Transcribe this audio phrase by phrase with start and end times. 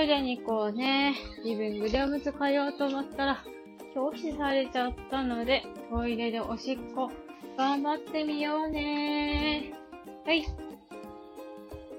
[0.00, 3.44] トイレに行こうね、リビングでおむつ変えようと思ったら、
[3.94, 7.10] 拒否されちゃったので、トイレでおしっこ、
[7.58, 9.74] 頑張ってみようね
[10.24, 10.46] はい。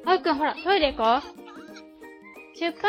[0.04, 2.58] あーくんほら、トイレ行こう。
[2.58, 2.82] 出発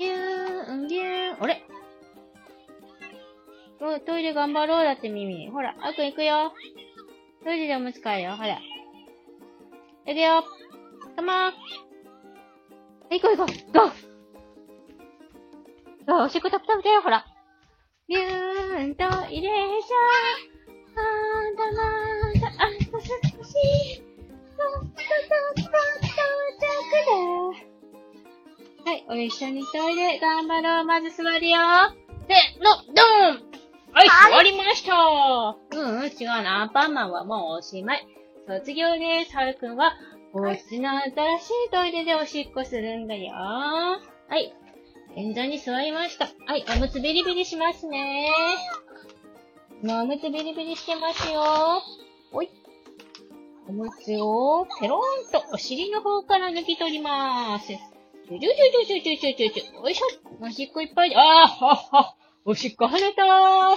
[0.00, 1.62] ギューン、ギューン、あれ
[3.80, 5.48] おトイレ頑張ろうだって耳。
[5.50, 6.52] ほら、あーくん行くよ。
[7.44, 8.36] トイレでおむつ替えよう。
[8.38, 8.58] ほら。
[10.04, 10.63] 行くよ。
[11.16, 11.52] カモン。
[13.10, 13.72] 行こう行こう。
[13.72, 13.92] ゴー
[16.06, 17.24] ゴーおしっこたぷたぷだよ、ほら。
[18.08, 19.96] ビューンと入れちゃ
[20.68, 20.84] う。
[20.94, 21.02] ま
[21.56, 21.82] だま
[22.40, 23.14] だ、あと少し。
[24.56, 26.66] とっととっと到着
[28.84, 28.90] だ。
[28.90, 30.84] はい、お一緒にトイレ頑張ろう。
[30.84, 31.58] まず座るよ。
[32.28, 33.54] せの、ドン
[33.92, 34.94] はい、終わりました
[35.70, 36.62] うんうん、違うな。
[36.62, 38.06] アンパンマンはもうおしまい。
[38.46, 39.36] 卒業です。
[39.36, 39.94] はるくんは、
[40.36, 43.32] お家の新しいトイレでおしっこするんだよ。
[43.34, 44.00] は
[44.36, 44.52] い。
[45.14, 46.26] 便座に座りました。
[46.46, 48.26] はい、おむつビリビリしますね。
[49.84, 51.40] もうおむつビリビリしてますよ。
[52.32, 52.50] おい。
[53.68, 57.66] おむつをペローンとお尻の方から抜き取りまーす。
[57.68, 59.74] ちゅちゅちゅちゅちゅちゅちゅちゅ。
[59.76, 60.06] よいしょ。
[60.40, 62.16] おしっこいっぱいで、あーはっは。
[62.44, 63.76] おしっこ跳ねたー。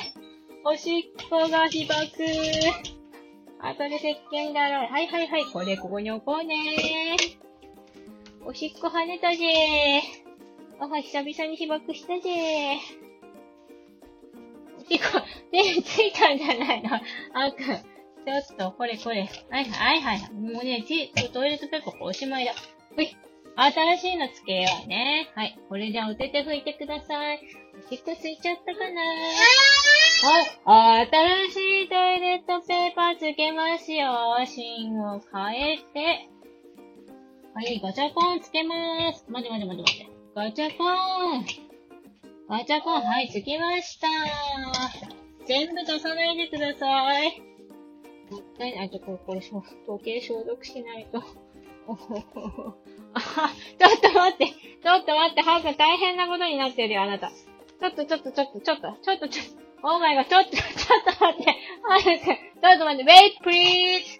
[0.65, 2.96] おしっこが被爆。
[3.59, 4.91] 後で石鹸だろう。
[4.91, 5.45] はいはいはい。
[5.45, 7.17] これここに置こうね。
[8.45, 10.83] おしっこ跳ねたぜー。
[10.83, 12.77] あ、久々に被爆したぜー。
[14.77, 15.19] おしっこ、
[15.51, 16.95] 手ついたんじゃないの？
[16.95, 17.65] あくん。
[17.65, 19.27] ちょっと、これこれ。
[19.49, 20.31] はいはいはい。
[20.33, 22.53] もうね、ちトイレットペーパーおしまいだ。
[22.95, 23.17] ほい。
[23.55, 25.31] 新しいのつけようね。
[25.33, 25.57] はい。
[25.67, 27.39] これでお手手拭いてください。
[27.85, 29.01] おしっこついちゃったかな？
[29.01, 31.07] はい。
[31.07, 34.37] 新しいトイレットペーパーつけますよ。
[34.45, 36.29] 芯を変えて。
[37.53, 39.25] はい、ガチャコンつけまーす。
[39.29, 40.09] 待って待って待って待て。
[40.35, 40.83] ガチャコ
[41.39, 41.45] ン。
[42.49, 44.07] ガチャコン、はい、つきました。
[45.47, 47.41] 全部出さないでください。
[48.31, 48.87] もったいない。
[48.87, 51.23] あと、これ、これ、時計消毒しないと。
[51.87, 52.73] おほほほ。
[53.13, 53.21] あ、
[53.79, 54.47] ちょっと待って。
[54.47, 55.41] ちょっと待って。
[55.41, 57.29] ハーく大変なことになってるよ、あなた。
[57.29, 59.56] ちょっと、ちょっと、ちょっと、ちょっと、ちょっと、ちょっと。
[59.83, 60.63] オーマイガちょっと、ちょっ
[61.03, 61.51] と待って。
[61.83, 63.11] ハーくん、ちょっと待って。
[63.11, 64.19] wait, please.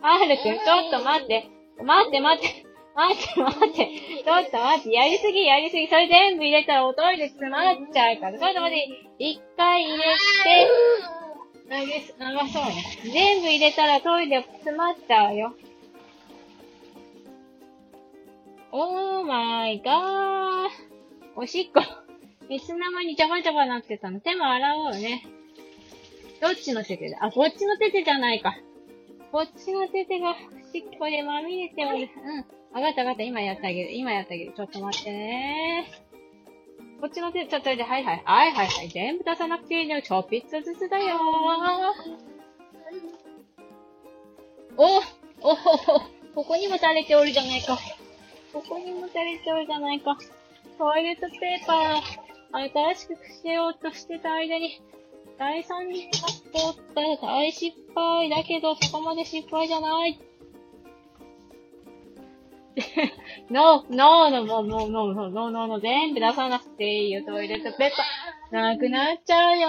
[0.00, 1.50] ハーくん、ちょっと待って。
[1.82, 2.64] 待って、待って。
[2.94, 3.76] 待って、待って。
[4.24, 4.92] ちょっと待って。
[4.92, 5.88] やりすぎ、やりすぎ。
[5.88, 8.38] それ全部入れたらおトイレ詰まっちゃうから。
[8.38, 8.86] ちょっと待って。
[9.18, 10.04] 一回入れ
[10.44, 10.68] て、
[11.66, 11.76] 流
[12.52, 12.84] そうね。
[13.12, 15.54] 全部入れたらトイレ詰まっちゃうよ。
[18.70, 20.68] オーマイガー。
[21.36, 22.03] おしっこ。
[22.50, 24.20] いつの間にジャバジャバなってたの。
[24.20, 25.26] 手も洗おうね。
[26.40, 27.18] どっちの手手だ？
[27.22, 28.54] あ、こっちの手手じゃないか。
[29.32, 30.34] こっちの手手がお
[30.72, 31.98] しっこでまみれておる。
[31.98, 32.08] うん。
[32.76, 33.22] あがったあがった。
[33.22, 33.92] 今やってあげる。
[33.92, 34.52] 今やってあげる。
[34.54, 35.86] ちょっと待ってね
[37.00, 38.22] こっちの手、ちょっと待って、はいはい。
[38.24, 38.88] はいはいはい。
[38.88, 40.02] 全部出さなくていいのよ。
[40.02, 41.16] ちょっぴっとずつだよ
[44.76, 44.98] おお
[45.40, 45.52] お
[46.34, 47.78] ここにも垂れておるじゃないか。
[48.52, 50.16] ここにも垂れておるじゃないか。
[50.78, 52.02] トイレットペーパー、
[52.54, 54.80] 新しくしようとしてた間に、
[55.38, 60.20] 第三次発行って大失敗だけど、そこまで失敗じゃない。
[63.50, 68.60] no, no, no, no, no, no, no, no, no, no, 全部出さなくていいよ、トイレットペーパー。
[68.60, 69.68] なくなっちゃうよ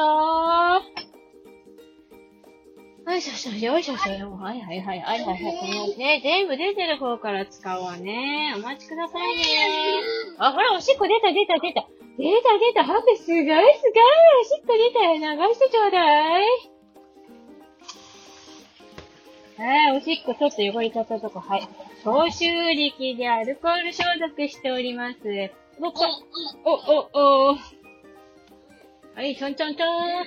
[1.02, 1.16] ー。
[3.12, 4.32] よいしょしょ、よいしょしょ。
[4.36, 5.98] はいはいはい、はいはいはい。
[5.98, 8.54] ね、全部出てる方から使うわね。
[8.58, 9.44] お待ちくださいね。
[10.40, 11.88] あ、ほら、おしっこ出た出た出た。
[12.18, 12.84] 出た出た。
[12.86, 13.44] ハグすごいすごい。
[13.44, 15.16] おしっこ出たよ。
[15.16, 15.20] 流
[15.54, 16.44] してちょうだい。
[19.58, 21.68] はい、おしっこちょっと汚れちゃったとこ、はい。
[22.04, 25.18] 消臭力でアルコール消毒しております。
[25.82, 25.94] おっ
[26.64, 27.56] お、お、お、
[29.16, 29.90] はい、ちょんちょんちょん。
[29.90, 30.26] は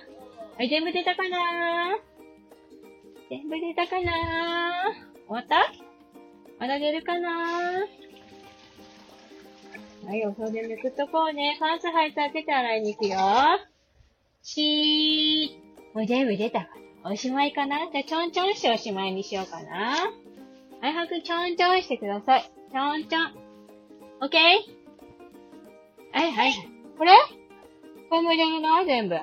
[0.60, 1.98] い、全部出たかな
[3.30, 4.12] 全部出たかな
[5.26, 5.72] 終わった？
[6.58, 7.86] まだ出るかな？
[10.08, 11.58] はい、お袖抜くとこうね。
[11.60, 13.18] パンツ履いて開けて洗いに行くよ。
[14.42, 15.94] しー。
[15.94, 16.68] もう全部出たか。
[17.04, 17.90] おしまいかな？
[17.92, 19.96] じゃあ、ちょんちょんしておしまいにしようかな。
[20.80, 22.50] はい、はくちょんちょんしてください。
[22.72, 23.34] ちょんちょん。
[24.22, 26.18] オッケー？
[26.18, 26.52] はいはい。
[26.96, 27.12] これ？
[28.08, 28.82] これも入れるの？
[28.86, 29.16] 全部。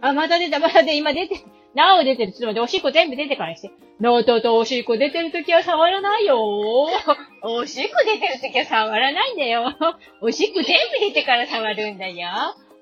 [0.00, 1.44] あ、また出た、また出た、今出て、
[1.74, 2.32] なお出てる。
[2.32, 3.70] ちょっと待って、おしっこ全部出てからにして。
[4.00, 6.38] ノートとおしっこ出てるときは触らないよ
[7.42, 9.76] おしっこ出てるときは触らないんだよ。
[10.22, 12.28] おしっこ全部出てから触るんだよ。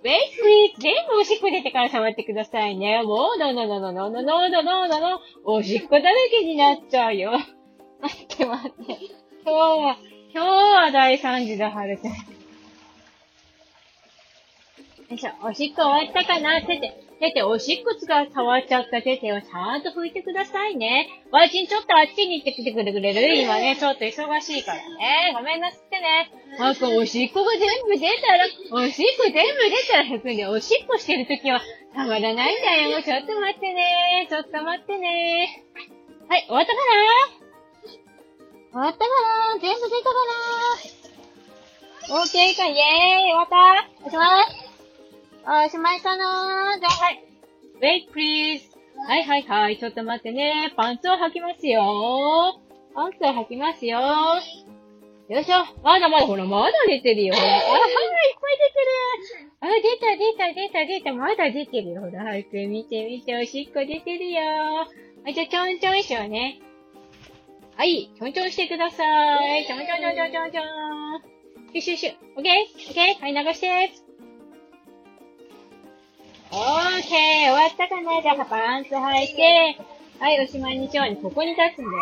[0.05, 3.03] ウェイスイーツ全部おしっこ出てから触ってくださいね。
[3.03, 7.33] もう、ノーノーノーノーノーノノノおしっこだらけになっちゃうよ。
[8.01, 8.99] 待って待って。
[9.45, 9.97] 今日は、
[10.33, 12.38] 今日は大惨事だ、はるちゃん。
[15.09, 16.61] よいしょ、おしっこ終わったかな？
[16.61, 17.05] てて。
[17.19, 21.09] てて、おしっこつが触っちゃったててをちゃんと拭いてくださいね。
[21.33, 25.33] わいちんちょっとあっちに行ってきてくれる今ね、ちょっと忙しいからね。
[25.35, 26.31] ごめんなさってね。
[26.61, 31.61] あくおしっこが全部出たら、おしっこ全部出たら拭くんで、おしっこしてるときは
[31.95, 33.03] たまらないんだよ。
[33.03, 34.29] ちょっと待ってね。
[34.29, 35.65] ちょっと待ってね。
[36.29, 37.97] はい、終わったかな？
[38.71, 39.05] 終わったか
[39.57, 39.59] な？
[39.59, 40.15] 全部出たか
[42.13, 42.21] な？
[42.21, 44.07] オーケーか、イェーイ終わった？
[44.07, 44.68] おしまい
[45.47, 47.25] おしまいかなじゃあ、はい。
[47.81, 48.61] wait please.
[49.07, 49.79] はいはいはい。
[49.79, 50.73] ちょっと待ってね。
[50.77, 52.61] パンツを履きますよ。
[52.95, 54.01] パンツを履きますよ。
[55.29, 55.59] よいしょ。
[55.83, 57.35] まだまだ、ほら、まだ出てるよ。
[57.35, 57.47] ほら。
[57.47, 58.81] あ、はい、いっぱい出て
[59.41, 59.53] る。
[59.61, 61.13] あ、出た、出た、出た、出た。
[61.13, 62.01] まだ出てるよ。
[62.01, 63.37] ほら、早く見て見て。
[63.37, 64.41] おしっこ出てるよ。
[64.43, 66.61] はい、じゃあ、ちょんちょんしようね。
[67.77, 69.05] はい、ちょんちょんしてくださ
[69.59, 69.67] い。
[69.67, 70.63] ちょんちょんちょんちょんちょんちょん。
[71.73, 72.15] シュシュシュ。
[72.37, 72.53] オッケー？
[72.89, 73.23] オッケー？
[73.23, 74.08] はい、流して。
[76.51, 78.23] オーケー終わったかな？
[78.23, 79.79] じゃあ、パンツ履いて、
[80.19, 81.97] はい、おしまいにしよう、ここに立つんだよ。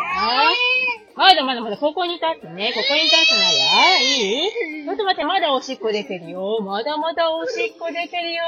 [1.15, 2.71] まだまだまだ、ここに立つね。
[2.73, 3.99] ここに立つなよ。
[4.01, 4.85] いい？
[4.85, 6.59] ちょっと待って、まだおしっこ出てるよ。
[6.61, 8.43] まだまだおしっこ出てるよ。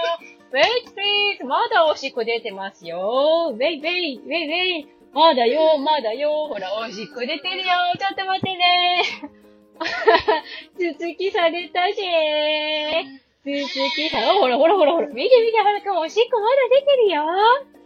[0.52, 0.64] wait
[0.96, 1.46] please!
[1.46, 3.54] まだおしっこ出てますよ。
[3.58, 4.88] wait, wait, wait, wait!
[5.14, 6.48] まだよ、まだよ。
[6.48, 7.66] ほら、おしっこ出てるよ。
[8.00, 9.04] ちょっと待ってね。
[10.96, 13.68] つつきされたしー。
[13.68, 17.24] スーツーさん、ほらほらほらほら、見て見て、はるかもおしっこまだ出てるよ。
[17.24, 17.80] あー、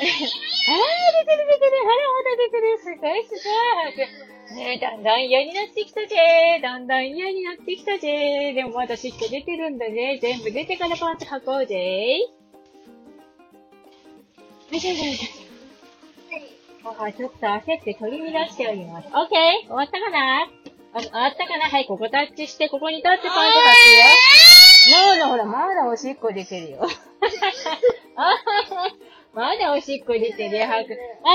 [0.00, 6.60] 出てる出てる、ほらまだ出てる、すごいすごい、ねえ、だんだん嫌になってきたぜ。
[6.60, 8.52] だんだん嫌になってきたぜ。
[8.52, 10.18] でもまだしっこ出てるんだね。
[10.20, 11.76] 全部出てからパンツ履こうぜ。
[11.76, 12.26] よ
[14.72, 14.80] い。
[14.80, 15.14] しょよい。
[15.14, 15.50] しょ。
[16.82, 19.08] 母、ちょっと焦って取り乱しております。
[19.08, 20.42] オッケー終わったかな
[20.94, 24.59] あ、終わったかなはい、ここタッチして、ここに立ってパンツ履くよ。
[24.90, 26.80] なのほら、まだおしっこ出てるよ。
[29.32, 30.66] まだおしっこ出てるよ。
[30.66, 30.84] 待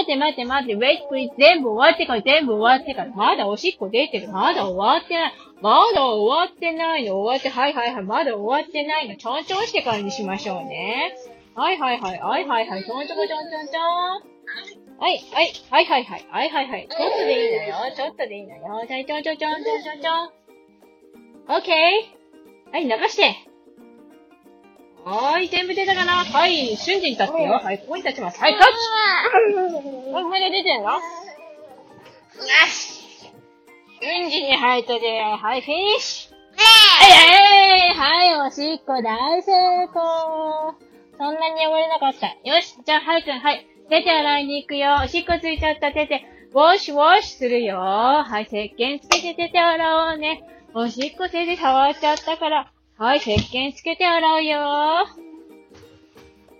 [0.03, 3.11] って待って待って、ウェイトプリ全部終わってから、全部終わってから。
[3.11, 4.29] まだおしっこ出てる。
[4.29, 5.33] まだ終わってない。
[5.61, 7.21] まだ終わってないの。
[7.21, 8.03] 終わって、はいはいはい。
[8.03, 9.15] まだ終わってないの。
[9.15, 11.15] ちょんちょんしてからにしましょうね。
[11.55, 12.19] はいはいはい。
[12.19, 12.83] はいはいはい。
[12.83, 14.35] ちょんちょこちょんちょんちょん。
[14.97, 16.25] はい、はい、はいはいはい。
[16.29, 16.87] はいはいはい。
[16.89, 17.75] ちょっとでいいのよ。
[17.95, 18.63] ちょっとでいいのよ。
[18.73, 20.45] はい、ちょんちょんちょんちょんちょんちょん。
[21.47, 22.24] オッケー
[22.75, 23.33] はい、流して。
[25.05, 26.25] はーい、全部出たかな？
[26.25, 27.53] はい、瞬時に立ってよ。
[27.53, 28.41] はい、ここに立ちます。
[28.41, 30.91] はい、タッチはい、まだ出てんの？
[30.91, 30.99] よ
[32.67, 33.31] し
[34.01, 35.21] 瞬時に入ったで。
[35.21, 39.53] はい、フィニッシュはい、はい、はい、おしっこ大成
[39.85, 40.75] 功
[41.17, 42.27] そんなに汚れなかった。
[42.43, 43.65] よし、じゃあ、はいくん、はい。
[43.89, 44.97] 手で洗いに行くよ。
[45.01, 47.77] おしっこついちゃった手で、ウォッシュウォッシュするよ。
[47.77, 50.43] はい、石鹸つけて手で洗おうね。
[50.77, 54.59] おしっこ手で触っちゃったから、はい、石鹸つけて洗うよ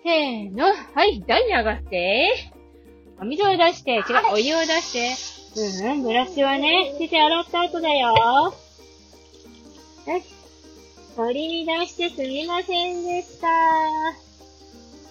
[0.06, 0.67] せーの。
[0.67, 2.33] はい、台に上がって。
[3.19, 4.94] お水を出して、違う、お湯を出し
[5.53, 5.81] て。
[5.83, 8.15] うんうん、ブラシはね、手で洗った後だよ。
[8.15, 8.53] よ
[10.21, 10.23] し。
[11.17, 13.50] 取り乱してすみませんでした。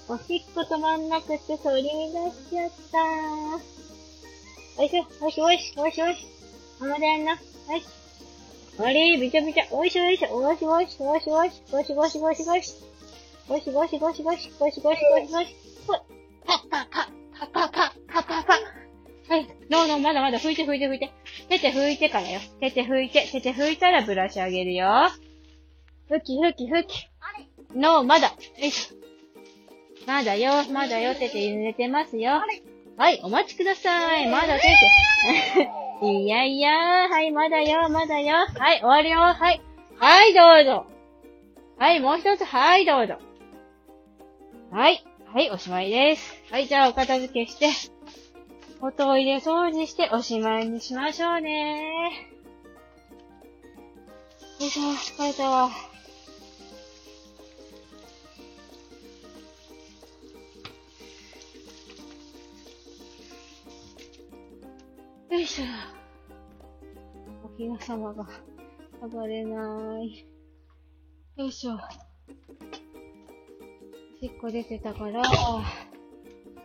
[0.08, 2.98] おしっこ止まんなくて取り乱しちゃった。
[4.80, 6.86] おいしょ、おいしょ、おいしょ、おいしょ、おいしょ。
[6.86, 7.32] まだやんな。
[7.32, 7.36] は
[7.76, 8.03] い。
[8.76, 12.74] あれびちゃびちゃ、おいしょおいしょ、おしおし、おしおしょ、ごしごしごしごし。
[13.46, 15.54] ごしごしごしごし、ごしごしごしごし。
[16.46, 17.06] パッパッパッ
[17.38, 18.56] パッパッパッパッパッパッ。
[19.28, 19.46] はい。
[19.70, 21.12] ノーノー、まだまだ拭いて拭いて拭いて。
[21.48, 22.40] 手て拭いてからよ。
[22.60, 24.86] 手て拭いて、手て拭いたらブラシあげるよ。
[26.10, 27.08] 拭き拭き拭き。
[27.76, 28.28] ノー、まだ。
[28.28, 30.06] よいしょ。
[30.06, 32.42] まだよ、まだよ、手て濡れてますよ。
[32.96, 34.28] はい、お待ちください。
[34.28, 35.83] まだ手て。
[36.02, 38.46] いやいやはい、まだよ、まだよ。
[38.58, 39.18] はい、終わるよ。
[39.20, 39.62] はい。
[39.98, 40.86] はい、どうぞ。
[41.78, 43.18] はい、もう一つ、はい、どうぞ。
[44.70, 45.04] はい。
[45.32, 46.42] はい、おしまいです。
[46.50, 47.70] はい、じゃあお片付けして、
[48.80, 52.30] おトイレ掃除しておしまいにしましょうね。
[54.60, 55.93] よいしょ、疲れたわ。
[65.34, 65.64] よいしょ。
[67.42, 68.24] お日が様が
[69.02, 70.24] 上がれない。
[71.34, 71.74] よいしょ。
[71.74, 71.78] お
[74.20, 75.22] しっこ出てたから、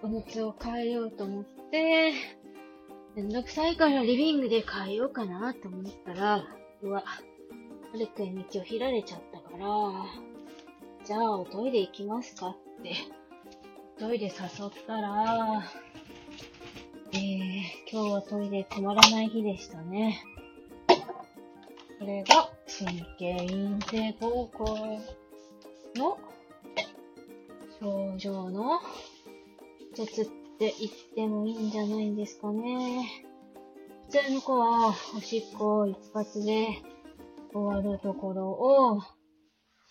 [0.03, 2.13] おむつを変えようと思って、
[3.15, 6.45] めんどくさいからリビングで変えようかなと思ったら、
[6.83, 7.23] うわ、は
[7.97, 9.65] るくん道を開れちゃったから、
[11.03, 12.93] じゃあおトイレ行きますかって、
[13.97, 14.33] トイレ誘っ
[14.85, 15.63] たら、
[17.91, 20.21] 今日はトイレ止まらない日でしたね。
[21.97, 23.47] これが神経陰
[23.81, 24.99] 性膀胱
[25.95, 26.19] の
[27.79, 28.79] 症状の
[29.91, 30.25] 一つっ
[30.59, 33.09] て言ってもいいんじゃないんですかね。
[34.11, 36.67] 普通の子はおしっこ一発で
[37.51, 39.01] 終わるところを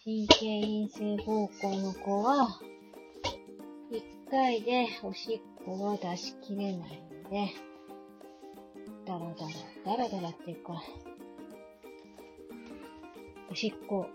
[0.05, 2.61] 神経陰性膀胱の子は
[3.91, 7.68] 一回でおしっこは出しきれないので、
[9.09, 9.33] ダラダラ、
[9.97, 10.83] ダラダラっていうか、
[13.51, 14.07] おしっこ、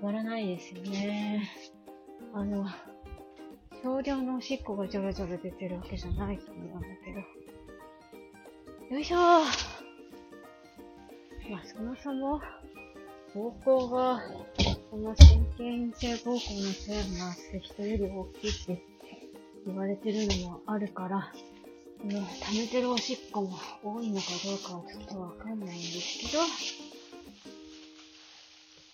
[0.00, 1.50] 止まらないですよね。
[2.32, 2.64] あの、
[3.82, 7.12] 少量のおしっこがジョロジョロ出てるわけじゃないと思うんだけ
[8.88, 8.94] ど。
[8.94, 9.18] よいしょー。
[11.50, 12.40] まあ、そもそも、
[13.34, 14.20] 膀胱が、
[14.92, 18.82] この神経陰性膀胱のせいが人より大きいって
[19.66, 21.32] 言われてるのもあるから、
[22.04, 26.42] ね、溜めてるおしっこも多いのかどうかはちょっとわかんないんですけど、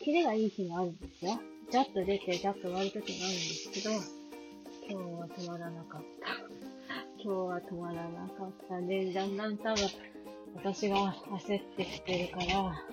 [0.01, 1.39] キレがいい日もあるんですよ。
[1.71, 4.01] ジャッと出て、ジャッと終わる時もあるんですけど、今
[4.89, 6.29] 日は止まらなかった。
[7.23, 9.89] 今日は止まらなかったで、だんだん多分、
[10.57, 12.85] 私が焦ってきてるから、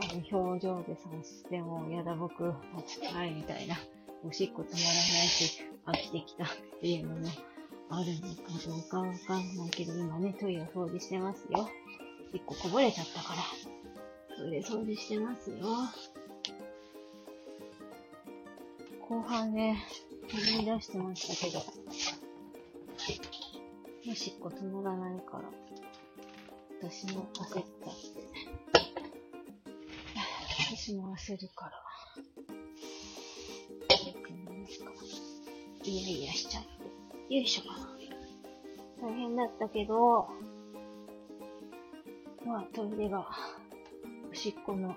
[0.00, 3.76] 多分表情で察しても、やだ僕、待ちたいみたいな、
[4.24, 6.48] おしっこ止まらないし、飽きてきたっ
[6.80, 7.28] ていうのも
[7.92, 11.68] あるのかどうかわかんないけど、今ね、トイレ掃除してますよ。
[12.32, 13.42] 一個こぼれちゃったから、
[14.36, 15.56] トイレ掃除してますよ。
[19.08, 19.82] 後半ね、
[20.32, 21.60] 思い出してましたけど、
[24.08, 25.50] おしっこ止まらないから、
[26.80, 27.70] 私も焦っちゃって。
[30.76, 31.72] 私も焦るから。
[35.82, 36.79] イヤイヤしちゃって。
[37.30, 37.62] よいしょ。
[39.00, 40.26] 大変だったけど、
[42.44, 43.24] まあ、トイレが、
[44.28, 44.96] おしっこの、なん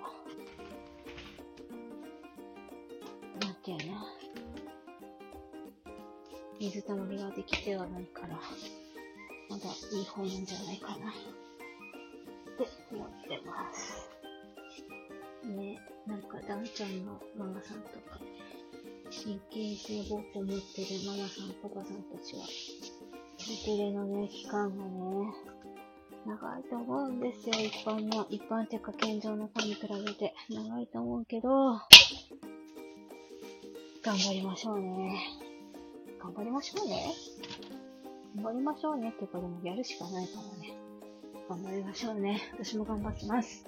[3.63, 3.99] ていうの、
[6.59, 8.29] 水たまりができてはないから、
[9.47, 11.13] まだいい方なんじゃないかな、っ
[12.57, 14.09] て思ってます。
[15.45, 18.19] ね、なんか、ダンちゃんのママさんとか、
[19.21, 22.45] 神経性膀胱を持ってるママさん、パパさんたちは、
[23.37, 25.33] 日テレのね、期間がね、
[26.25, 30.33] 長いと思うんですよ、一般の、一般ってか健常の子に比べて。
[30.49, 31.49] 長いと思うけど、
[34.01, 35.15] 頑張りましょうね。
[36.19, 37.13] 頑張りましょうね。
[38.35, 40.73] 頑張りましょうねっていうかでもやるしかないからね。
[41.47, 42.41] 頑張りましょうね。
[42.53, 43.65] 私も頑張ってます。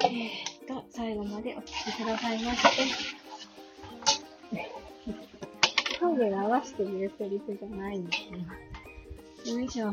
[0.00, 3.17] えー、っと、最後までお聴きくださいまして。
[6.18, 8.12] で合わせて言うセリフじゃないんで
[9.44, 9.58] すよ。
[9.58, 9.92] よいしょ。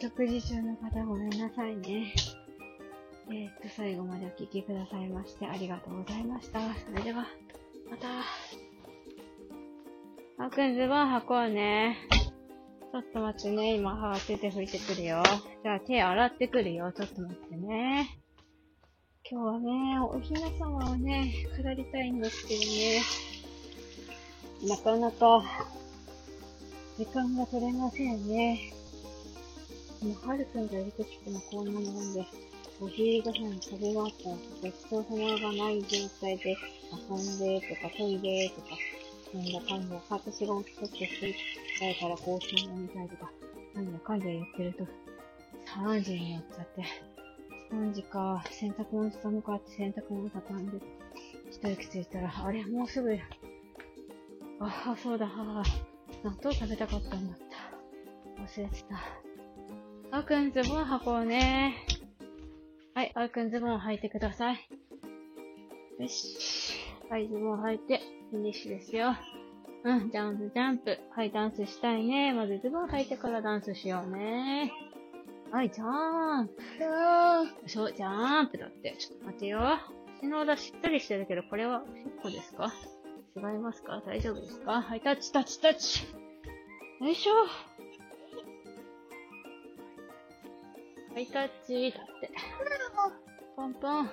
[0.00, 2.12] 食事中の方ごめんなさいね。
[3.28, 6.58] えー、っと、最後までお聴きくださいましてありがとうございました。
[6.74, 7.26] それでは、
[7.88, 8.08] また。
[10.44, 11.96] あくんズボン履こうね。
[12.10, 13.74] ちょっと待ってね。
[13.74, 15.22] 今、歯当てて拭いてくるよ。
[15.62, 16.92] じゃあ、手洗ってくるよ。
[16.92, 18.18] ちょっと待ってね。
[19.30, 23.31] 今日はね、おひな様をね、飾りたいんですけどね。
[24.62, 25.42] なかなか、
[26.96, 28.72] 時間が取れませんね。
[30.00, 32.24] もう、はるくんがいるときってもこんなもんで、
[32.80, 36.56] お昼ご飯食べ終わった後、ごちそうさまがない状態で
[37.10, 38.68] 遊んでとかトイレとか、
[39.34, 43.32] なんだかんだ、私が起きとってスイッチたいからコーヒー飲みたいとか、
[43.74, 44.86] なんだかんだ言ってると、
[45.76, 46.84] 3時になっちゃって、
[47.72, 50.78] 3時か、洗濯物したのかって洗濯物畳んで、
[51.50, 53.24] 一息ついたら、あれ、もうすぐや、
[54.64, 55.64] ああ、そうだ、納
[56.42, 58.42] 豆食べたかったんだった。
[58.42, 58.96] 忘れてた。
[60.16, 61.74] あーくん、ズボン履こうね。
[62.94, 64.68] はい、あーくん、ズボン履いてください。
[65.98, 66.76] よし。
[67.10, 68.00] はい、ズボン履いて、
[68.30, 69.16] フィニッシュですよ。
[69.84, 70.98] うん、ジャンプ、ジャンプ。
[71.10, 72.32] はい、ダンスしたいね。
[72.32, 74.72] まずズボン履いてからダンスしようね。
[75.50, 75.84] はい、ジャ
[76.42, 76.54] ンプ。
[77.68, 78.94] そう、ジャンプだって。
[78.96, 79.60] ちょっと待てよ。
[80.20, 82.72] 足の裏しっとりしてるけど、これはおしっこですか？
[83.34, 84.02] 違いますか？
[84.06, 84.82] 大丈夫ですか？
[84.82, 86.04] はい、タッチ、タッチ、タッチ。
[87.00, 87.32] よいしょ。
[91.14, 92.30] はい、タッチ、だって。
[93.56, 94.10] ポンポン。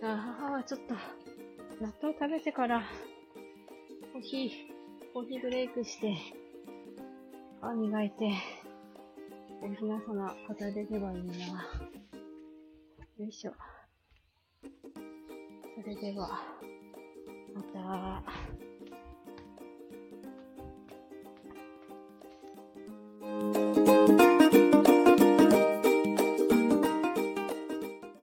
[0.00, 0.94] じゃあ、母はちょっと、
[1.80, 2.84] 納豆食べてから、
[4.12, 4.50] コーヒー、
[5.12, 6.16] コーヒーブレイクして、
[7.60, 8.32] 歯磨いて、
[9.62, 11.34] おひな様片付けばいいな。
[13.18, 13.52] よいしょ。
[14.62, 16.42] それでは、
[17.54, 18.73] また。